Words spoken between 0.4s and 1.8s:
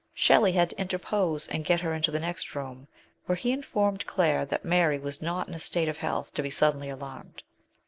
had to interpose and